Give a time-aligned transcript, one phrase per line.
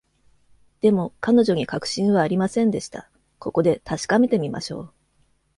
[0.81, 3.07] でも彼女に確信はありませんでした。
[3.37, 4.93] ここで確かめてみましょう。